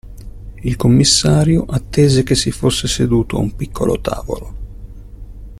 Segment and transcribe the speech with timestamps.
[0.63, 4.55] Il commissario attese che si fosse seduto a un piccolo tavolo.